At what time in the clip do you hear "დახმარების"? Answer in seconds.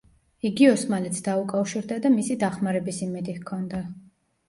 2.47-3.07